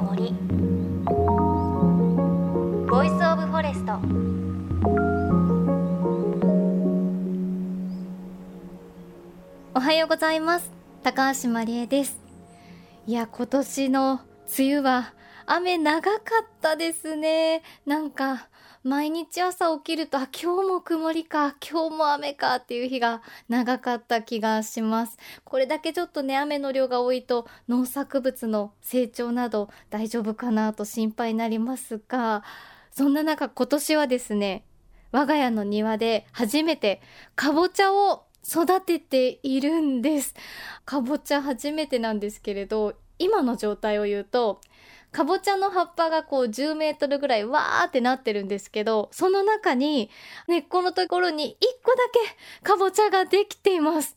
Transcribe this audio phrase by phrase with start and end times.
[0.00, 0.32] の森。
[2.88, 3.92] Voice of Forest
[9.74, 10.70] おはようございます。
[11.02, 12.18] 高橋真理恵です。
[13.06, 14.20] いや今年の
[14.58, 15.12] 梅雨は
[15.46, 17.62] 雨長かったですね。
[17.84, 18.48] なんか
[18.82, 25.18] 毎日朝起きると、あ、今日も曇りか、今日も雨かっていう日が長かった気がします。
[25.44, 32.42] これだけちょっとね、雨の量が多いと農作物の成長など大丈夫かなと心配になりますが、
[32.90, 34.64] そんな中今年はですね、
[35.12, 37.02] 我が家の庭で初めて
[37.36, 40.34] かぼちゃを育てているんです。
[40.86, 44.62] かぼちゃ初めてなんですけれど、今の状態を言うと、
[45.12, 50.10] かぼちゃの葉っぱがこう10メートルぐらいわーってなってるんですけど、その中に
[50.48, 54.14] 根っこのところに1個だけかぼちゃができています。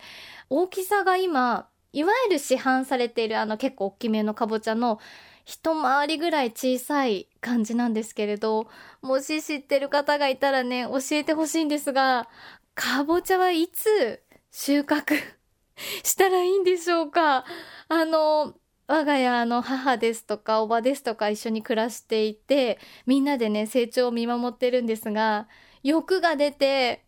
[0.50, 5.00] 大きさが今、いわゆる市販されているあの結構大きめのかぼちゃの
[5.46, 8.68] 一回りぐらい小さい感じなんですけれど、
[9.02, 12.28] もし知ってる方がいたらね、教えてほしいんですが、
[12.76, 15.16] かぼちゃはいつ収穫
[16.04, 17.46] したらいいんでしょうか？
[17.90, 18.56] あの、
[18.88, 25.48] 我が家の母ですとかおばですとか一緒に暮らしていてみんなでね成長を見守ってるんですが
[25.84, 27.04] 欲が出て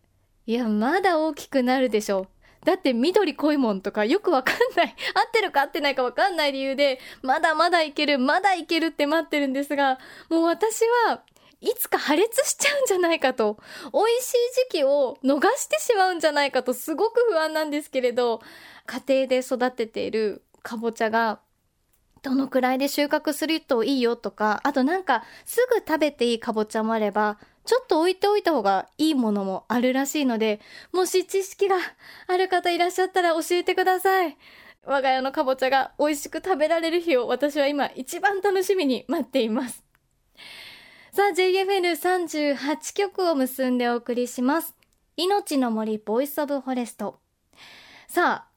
[0.46, 2.28] いやまだ大きくなるでしょ。
[2.64, 4.94] だって緑濃いもんとかよくわかんない。
[5.14, 11.22] 合ってるか合ってないかわかんない理由でまだまだいけるまだいけるって待ってるんですがもう私は
[11.60, 13.58] いつか破裂しちゃうんじゃないかと。
[13.92, 14.34] 美味しい
[14.70, 18.40] 時期を逃してしまうんじゃないかとすごく不安なんですけれど
[18.86, 21.40] 家庭で育てているかぼちゃが
[22.26, 30.60] どのくらいで収穫するといいよとか、あとなんかすぐ食べていいかぼちゃもあれば、ちょっと置いておいた方がいいものもあるらしいので、
[30.92, 31.76] もし知識が
[32.26, 34.36] ある方いらっしゃったら教えてください。
[34.82, 39.84] 我が家のかぼちゃが美味しく食べられる日を私は今一番楽しみに待っています。
[41.12, 44.74] さあ、JFN38 曲を結んでお送りします。
[45.16, 47.20] 命の森 Voice of Forest。
[48.08, 48.55] さあ、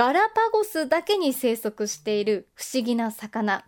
[0.00, 3.66] ガラパゴスだけに生息している不思議な魚。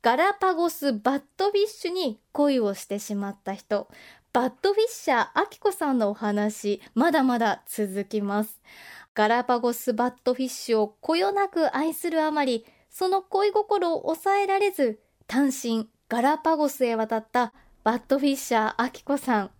[0.00, 3.86] ガラパゴスバットフィッシュに恋をしてしまった人。
[4.32, 8.62] バットフィッシャーアキコさんのお話まだまだ続きます。
[9.12, 17.52] ガラパゴスバットフィッシュをこよなく愛するあまりその恋心を抑えられず単身ガラパゴスへ渡った
[17.84, 19.50] バットフィッシャーアキコさん。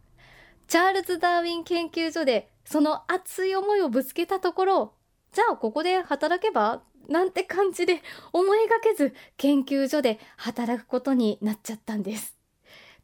[0.66, 4.95] チャールズ・ダーウィン研究所でその熱い思いをぶつけたところ
[5.36, 6.80] じゃあここで働けば
[7.10, 8.00] なんて感じで
[8.32, 12.38] 思いがけず研究所で働くことになっちゃったんです。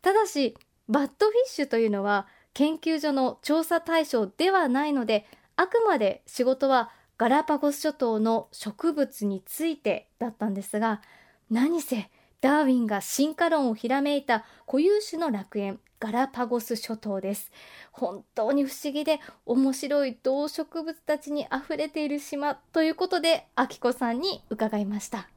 [0.00, 0.56] ただし、
[0.88, 5.26] バッドフィッシュというのは研究所の調査対象ではないので、
[5.56, 6.88] あくまで仕事は
[7.18, 11.02] ガラパゴス諸島の植物についてだったんですが、
[11.50, 12.08] 何せ
[12.40, 17.52] ダーウィンが進化論をひらめいた固有種の楽園ガラパゴス諸島です。
[17.92, 25.28] 本当に不思議で面白い動植物たちにあふれている島ということであきこさんに伺いました。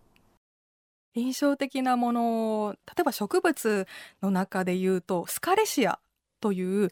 [1.14, 3.86] 印象的なもの例えば植物
[4.24, 6.00] の中で言うとスカレシア
[6.42, 6.90] という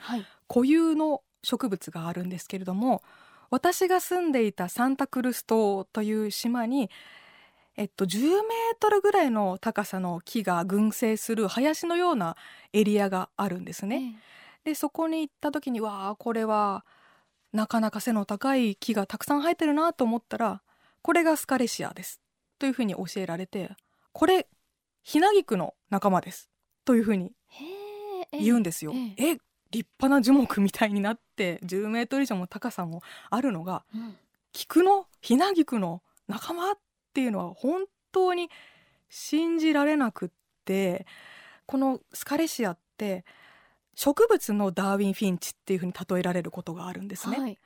[0.47, 2.99] 固有の植物があるんですけれども、はい、
[3.49, 6.91] 私が住んでいたサンタクルス島という島に
[7.75, 8.41] えっと、10メー
[8.79, 12.35] トルぐらいの高さの木が群生する林のような
[12.71, 14.15] エリアがあるんですね。
[14.65, 16.85] えでそこに行った時にわあこれは
[17.51, 20.61] なかなか背の高い木がたくさん生えてるなと思ったら
[21.01, 22.21] これがスカレシアです。
[22.59, 23.71] というふうに教えられて
[24.13, 24.47] これ
[25.01, 26.49] ヒナギクの仲間です。
[26.85, 27.33] というふうに
[28.31, 28.93] 言うんですよ。
[29.17, 29.37] ええ。
[29.71, 33.01] 立派な樹木みたいになって10メートル以上も高さも
[33.31, 34.15] あるのが、うん、
[34.51, 36.73] 菊のヒナギクの仲間
[37.13, 38.49] っっていうのは本当に
[39.07, 40.29] 信じられなくっ
[40.65, 41.05] て
[41.67, 43.23] このスカレシアって
[43.95, 47.39] 植物のダーウィン・フィンチっていうふうに例えられることがあるんですね。
[47.39, 47.59] はい、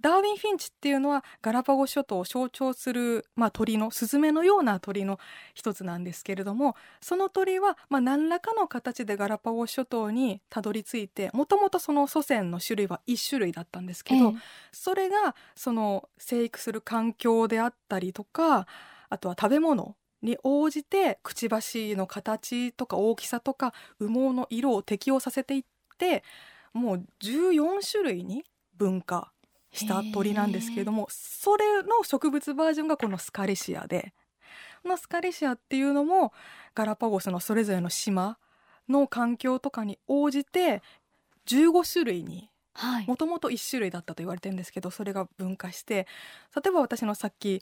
[0.00, 5.18] ダーウィン・フィンチっていうのはガラパゴ諸島を象徴する、まあ、鳥のスズメのような鳥の
[5.54, 14.34] 一つなんですけれどもその鳥は、まあ、何らかの形でガラパゴ諸島にたどり着いてもともとその祖先の種類は1種類だったんですけど、ええ、
[14.72, 18.66] それがその生育する環境であったりとか
[19.12, 25.64] あとは食べ物に応じてくちばしの形とか大きさとか羽毛の色を適応させていっ
[25.98, 26.24] て
[26.72, 28.44] もう14種類に
[28.78, 29.30] 分化
[29.72, 34.14] した鳥なんですけれどもそれの植物バージョンがこのスカレシアで
[34.82, 36.32] このスカレシアっていうのも
[36.74, 38.38] ガラパゴスのそれぞれの島
[38.88, 40.82] の環境とかに応じて
[41.46, 42.48] 15種類に
[43.06, 46.06] もともと1種類だったと言われてるんですけどそれが分化して
[46.56, 47.60] 例えば私のさっき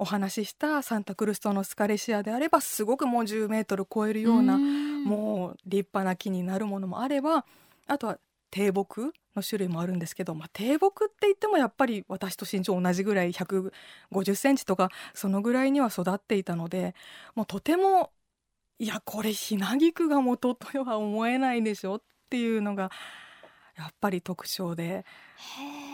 [0.00, 7.44] お話ししたサンタクルス島のスカレシアであればすごくもう10メートル超えるようなもう立派な木になるものもあれば
[7.86, 8.18] あとは
[8.50, 16.94] 低木の種類もあるんですけど、まあ、低木って言ってもやっぱり私と身長同じぐらい150センチとかそのぐらいには育っていたので
[17.34, 18.10] もうとても
[18.78, 22.90] いやこれひなぎくが元とは思えないでしょっていうのが
[23.76, 25.04] やっぱり特徴で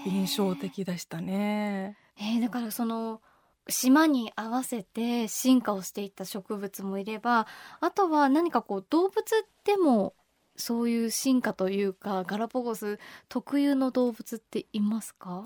[0.06, 1.97] 印象的でしたね。
[2.19, 3.20] えー、だからその
[3.69, 7.47] 島に合わせて進化をしていった植物もいれば
[7.81, 9.25] あとは何かこう動物
[9.65, 10.15] でも
[10.57, 12.99] そういう進化というかガラパゴス
[13.29, 15.45] 特有の動物っていますか？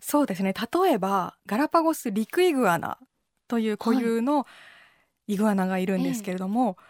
[0.00, 0.52] そうですね。
[0.52, 2.98] 例えばガラパゴスリクイグアナ
[3.48, 4.46] という固有の
[5.28, 6.84] イグアナがいるんですけれども、はいええ、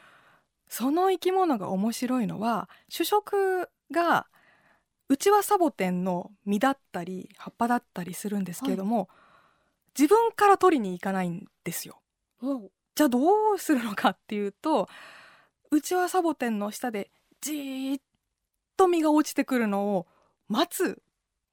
[0.69, 4.27] その生き物が面白いのは主食が
[5.09, 9.09] うちはサボテンの実だったり葉っぱだったりするんですけれども、はい、
[9.99, 12.01] 自分から取りに行かないんですよ。
[12.95, 14.89] じゃあどうするのかっていうと
[15.71, 17.11] うちはサボテンの下で
[17.41, 18.03] じーっ
[18.77, 20.07] と実が落ちてくるのを
[20.49, 21.03] 待つ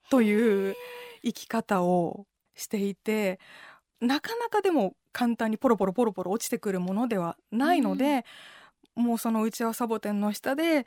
[0.09, 0.75] という
[1.23, 2.25] 生き方を
[2.55, 3.39] していて
[4.01, 8.25] なかなかでも簡単にポロポロポロポロ落ちてくるものではないので、
[8.95, 10.85] うん、もうそのうちはサボテンの下で、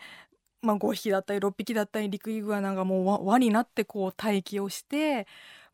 [0.63, 5.27] まあ、5匹だったり6匹だったりリクイグアナがもう輪になってこう待機をして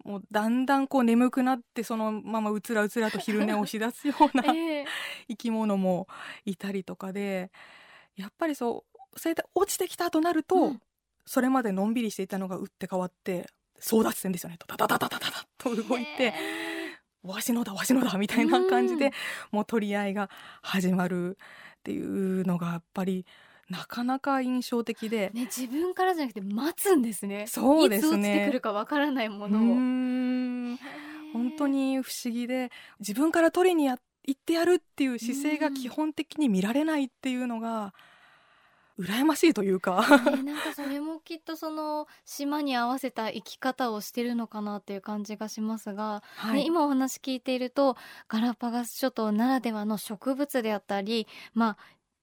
[0.05, 4.44] もうだんだんこう眠くなってそのままうつらうつらと昼寝をしだすような
[5.29, 6.08] 生き物も
[6.46, 7.50] いたりとかで
[8.17, 10.82] やっぱりそうそれで落ちてきたとなると、うん、
[11.26, 13.49] それまでのんびりしていたのが打って変わって
[13.81, 14.58] 争奪戦ですよね。
[14.67, 16.35] ダダダダダダダと動いて
[17.23, 19.12] わしのだわしのだみたいな感じで、うん、
[19.52, 20.31] もう取り合いが
[20.62, 23.26] 始まるっていうのがやっぱり
[23.69, 27.47] なかなか印象的で、ね、自分からじゃなくて待つんですね。
[27.47, 28.09] そうですね。
[28.09, 30.79] いつ落ちてくるかわからないものを。
[31.32, 32.70] 本当に不思議で
[33.00, 37.94] 自分から取りにや行ってやるっていう姿勢が基本的に見られないっていうのが、
[38.99, 40.05] 羨ましいというか。
[40.37, 47.97] ね、なんかそれもきっとその島に合わせた生き方をしてるのかなっていう感じがしますが、はい、ね、今お話聞いていると
[48.29, 51.76] ガラパガス諸島ならではの植物であったり、まあ、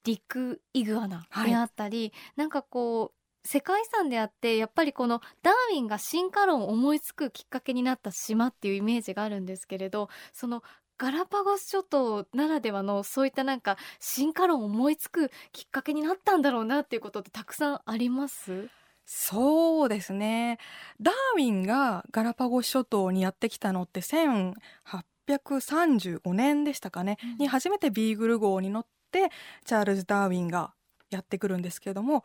[0.06, 10.62] リクイグアナであったり、はい、なんかこう世界遺産であってやっぱりこのダーウィンが進化論を思いつくきっかけになった島っていうイメージがあるんですけれどその
[10.98, 18.70] ガラパゴス諸島ならではのそういったなんか進化論を思いつくきっかけになったんだろうなっていうことってたくさんあります？
[19.04, 20.58] そうですね。
[21.00, 29.30] ダーウィンがガラパゴス諸島にやってきたのって1835年でしたかね、うん、に初めてビーグル号に乗って
[29.64, 30.72] チャールズ・ダーウィンが
[31.10, 32.24] やってくるんですけれども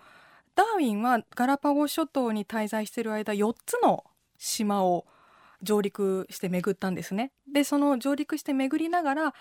[0.56, 4.04] ダーウィンはガラパゴ諸島に滞在している間4つの
[4.38, 5.06] 島を
[5.62, 7.32] 上陸して巡ったんですね。
[7.52, 9.34] でその上陸して巡りながら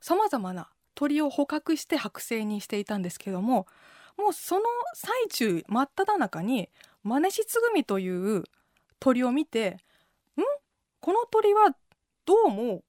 [0.00, 3.66] さまざまな鳥を捕獲して剥製にしていたんですけども
[4.16, 4.62] もうその
[4.94, 6.68] 最中真っ只中に
[7.02, 8.44] マネシツグミという
[9.00, 9.78] 鳥を見て
[10.36, 10.42] ん？
[11.00, 11.70] この鳥は
[12.24, 12.82] どうも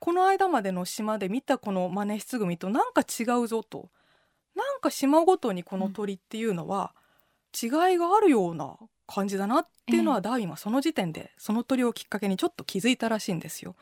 [0.00, 3.90] この間までの島で見たこのマネシツグミとなんか違うぞと
[4.54, 6.94] なんか島ごとにこの鳥っていうのは
[7.60, 13.74] 違いがあるような感じだなっていうのはダーウィンはその時点でその鳥をきっかけにちょっと気づいたらしいんですよ。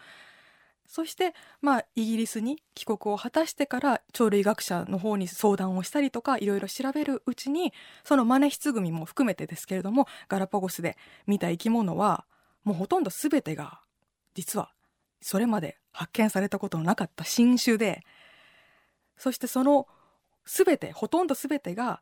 [0.86, 7.72] そしてまあイギリスに帰国を果たしてから鳥類学者の方に相談をしたりとかいろいろ調べるうちに
[8.04, 10.96] そのマネヒツグミも含めてですけれどもガラパゴスで
[11.26, 12.24] 見た生き物は
[12.62, 13.80] もうほとんど全てが
[14.34, 14.70] 実は
[15.20, 18.02] それまで発見されたことのなかった新種で
[19.16, 19.88] そしてその
[20.44, 22.00] 全てほとんど全てが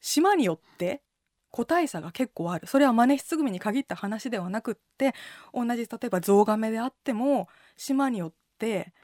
[0.00, 1.02] 島によって
[1.50, 2.66] 個体差が結構ある。
[2.66, 5.14] それはマネヒツグミに限った話ではなくって
[5.52, 8.94] 同じ例えばゾウガメであっても島によって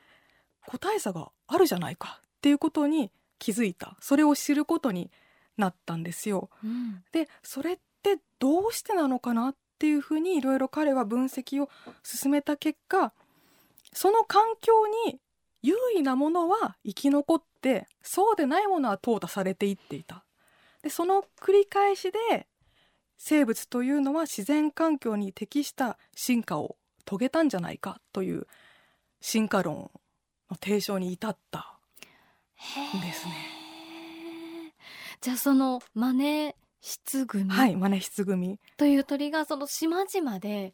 [0.66, 2.20] 個体差があるじゃないか。
[2.38, 3.96] っていうことに気づいた。
[4.00, 5.10] それを知ることに
[5.58, 6.48] なったんですよ。
[6.64, 11.68] うん、でそれってどうしてなのかなっていうふうにいろいろ彼は分析を
[12.02, 13.12] 進めた結果
[13.98, 15.18] その環境に
[15.60, 20.24] 優位なものは生き残ってそうでないものは淘汰されていっていた。
[20.84, 22.46] でその繰り返しで
[23.16, 26.76] 生物というのは自然環境に適した進化を
[27.06, 28.46] 遂げたんじゃないかという
[29.20, 29.90] 進化論
[30.48, 31.76] の提唱に至った
[32.96, 33.34] んですね。
[35.20, 40.72] じゃあそのマネシツグミ、はい、マネシツグミという鳥がその島々で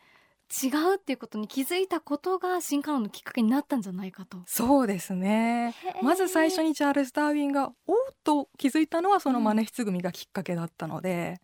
[0.51, 4.39] 違うっていうことに気づいたことが進化論のきっかけになったんじゃないかと。
[4.47, 5.75] そうですね。
[6.03, 11.41] まず最初にチャールズ・ダーウィンがおっと気づいたのはそのマネヒツグミがきっかけだったので、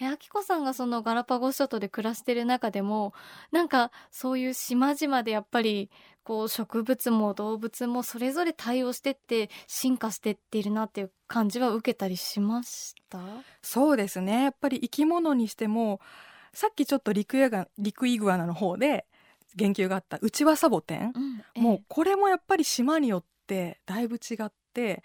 [0.00, 3.12] うん、えあきこさんがそのガラパゴス諸島で暮らしてる中でも
[3.50, 5.90] なんかそういう島々でやっぱり
[6.24, 13.18] こう植物も動物もそれぞれ対応してって進化してっているなっていう感じは受けたりしました？
[13.60, 14.44] そうですね。
[14.44, 16.00] やっぱり生き物にしても
[16.52, 19.06] さっきちょっと陸ヤ陸イグアナの方で
[19.54, 21.38] 言及があったうちわサボテン、うん。
[21.38, 25.02] ええ、もうこれもやっぱり島によってだいぶ違って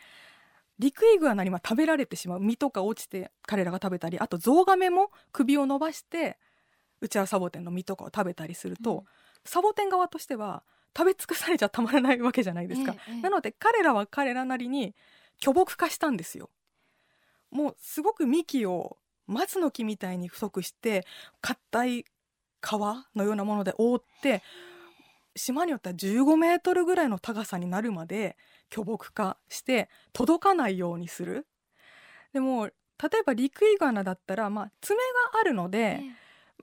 [0.80, 2.39] 陸イグアナには食べられてしまう。
[2.39, 6.38] 実とか落ちて彼らが食べたりあとゾウガメも首を伸ばして
[7.01, 9.04] うちわサボテンの実とかを食べたりすると、うん、
[9.46, 10.63] サボテン側としては
[10.96, 14.96] 食べ尽くされちゃたまらないわけじゃないですか、え、なので彼らは彼らなりに
[15.39, 16.50] 巨木化したんですよ。
[17.51, 21.05] もうすごく幹を松の木みたいに太くして
[21.41, 22.05] 硬い
[22.62, 22.72] 皮
[23.15, 24.41] のようなもので覆って
[25.36, 28.36] 島によっては15メートルぐらいの高さになるまで
[28.69, 31.46] 巨木化して届かないようにする。
[32.34, 32.74] でも例
[33.19, 34.98] えば陸イグアナだったら、まあ、爪
[35.34, 36.01] があるので、え。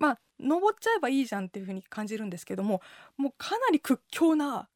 [0.00, 2.82] まあ登っちゃえばいいじゃんっていうふうに感じるんですけども
[3.16, 4.68] もうかなり屈強な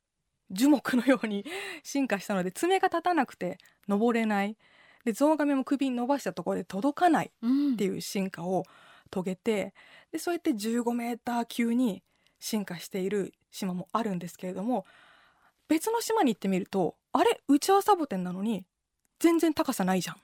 [0.50, 1.44] 樹木のように
[1.82, 4.56] 進化したので爪が立たなくて登れない
[5.04, 8.64] でゾウガメも首に伸ばしたところで届かないっていう進化を
[9.10, 9.70] 遂げて、うん、
[10.12, 12.02] でそうやって15メーター級に
[12.38, 14.84] 進化している島もあるんですけれども
[15.68, 17.40] 別の島に行ってみるとあれ？
[17.48, 18.64] うちはサボテンなのに
[19.18, 20.16] 全然高さないじゃん。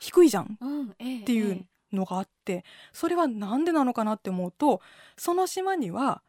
[0.00, 0.94] 低いじゃん、うん、っ
[1.24, 4.80] ていうのがあってそれは何でなのかなって思うと
[5.16, 6.20] その島には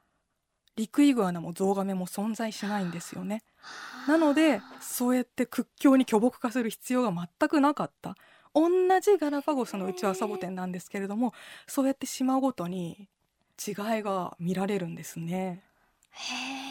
[0.77, 3.43] リクイグアナもゾウガメも存在しないんですよね。
[4.07, 8.15] なのでそうやって屈強に巨木化する必要が全くなかった
[8.53, 8.69] 同
[9.01, 11.33] じガラパゴスのうちはサボテンなんですけれども
[11.67, 13.09] そうやって島ごとに
[13.67, 15.63] 違いが見られるんですね。
[16.11, 16.66] へー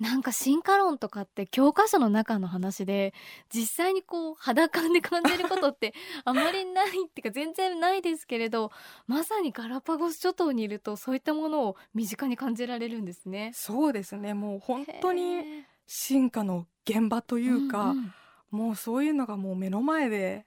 [0.00, 3.14] なんか進化論とかって教科書の中の話で
[3.52, 8.70] 実際にこう肌感で感じることって あまりないっていうか全然ないですけれど
[9.06, 13.52] まさにガラパゴス諸島にいるとそういったものを身近に感じられるんですね。
[13.54, 18.12] そうですねもう本当に進化の現場というか、うんうん、
[18.50, 20.46] もうそういうのがもう目の前で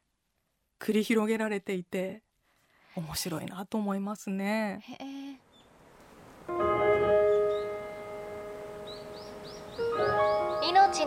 [0.80, 2.24] 繰り広げられていて
[2.96, 4.82] 面白いなと思いますね。
[5.00, 5.19] 命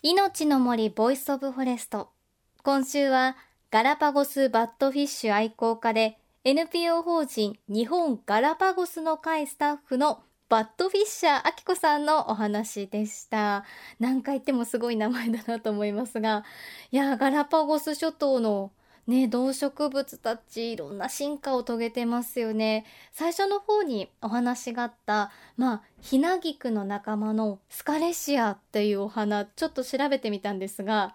[0.00, 2.10] 命の森 Voice of Forest
[2.62, 3.36] 今週は
[3.68, 13.64] ガラパゴスバットフィッシュ愛好家で NPO 法人日本ガラパゴスの会スタッフのバットフィッシャーあきこさんのお話でした。
[13.98, 16.42] 何回言ってもすごい名前だなと思いますが、
[16.90, 18.70] いや、ガラパゴス諸島の
[19.08, 22.84] ね、動植物たちいろんな進化を遂げてますよね。
[23.10, 31.14] 最初の方にお話があった、まあ、ヒナギクの仲間のスカレシアっていうお花、ちょっと調べてみたんですが、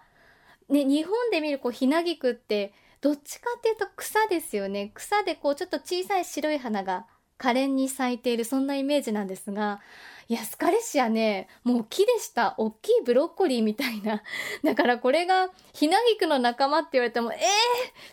[0.68, 4.90] ね、日本で見るこうヒナギクってどっちかっていうと草ですよね。
[4.94, 7.06] 草でこうちょっと小さい白い花が
[7.38, 9.80] 可憐に咲いているそんなイメージなんですが、
[10.26, 12.54] いや、スカレシアね、もう木でした。
[12.56, 14.22] 大きいブロッコリーみたいな。
[14.64, 17.40] だからこれが、ひなぎくの仲間って言われても、えー、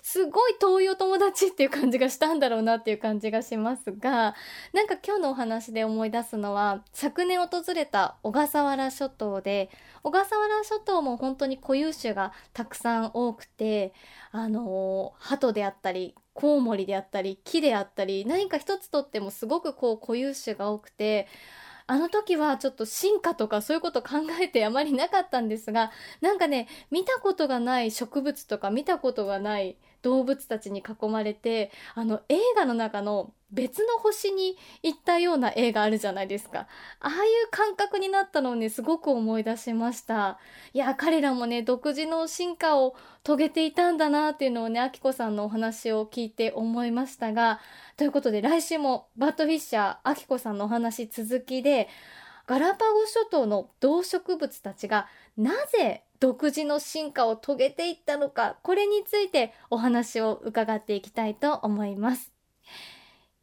[0.01, 4.35] すごい遠いお友達っていう感じがしたんだろうなっていう感じがしますが、
[4.73, 9.69] なんか今日のお話で思い出すのは、昨年訪れた小笠原諸島で、
[10.03, 13.93] 小笠原諸島も本当に固有種がたくさん多くて、
[14.31, 21.27] あのー、鳩であったり、コウモリであったり、木であったり、何か一つとってもすごくこう固有種が多くて、
[21.91, 36.67] あの時はちょっと進化とかそういうこと考えてあまりなかったんですが、なんかね、見たことがない植物とか見たことがない動物たちに囲まれて、あの映画の中の別の星に行ったような映画あるじゃないですか。
[36.99, 37.13] ああい
[37.45, 40.39] う感覚になったのをね、すごく思い出しました。
[40.73, 47.59] いや、彼らもね、独自の進化を遂げていたんだなっていうのをね、あきこさんのお話を聞いて思いましたが、
[47.97, 51.89] ということで来週もバッドフィッシャー、あきこさんのお話続きで、
[52.51, 62.33] ガラパゴ諸島の動植物たちがなぜ独自の進化を遂げていったのかこれについてお話を伺っていきたいと思います。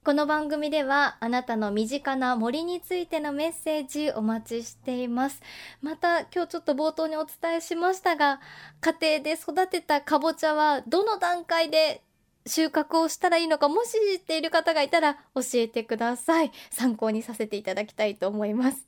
[0.05, 5.41] この番組ではあなたの身近な森についてのメッセージお待ちしています。
[5.81, 8.41] また今日ちょっと冒頭にお伝えしましたが
[8.83, 12.03] 家庭で育てたかぼちゃはどの段階で
[12.45, 16.53] 収穫をしたらいいのかもし知っている方がいたら教えてください。
[16.71, 18.88] 参考にさせていただきたいと思います。